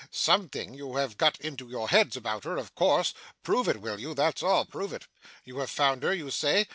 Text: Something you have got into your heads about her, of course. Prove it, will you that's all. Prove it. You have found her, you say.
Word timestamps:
Something 0.09 0.73
you 0.73 0.95
have 0.95 1.15
got 1.15 1.39
into 1.39 1.69
your 1.69 1.89
heads 1.89 2.17
about 2.17 2.43
her, 2.43 2.57
of 2.57 2.73
course. 2.73 3.13
Prove 3.43 3.67
it, 3.69 3.81
will 3.81 3.99
you 3.99 4.15
that's 4.15 4.41
all. 4.41 4.65
Prove 4.65 4.93
it. 4.93 5.05
You 5.43 5.59
have 5.59 5.69
found 5.69 6.01
her, 6.01 6.11
you 6.11 6.31
say. 6.31 6.65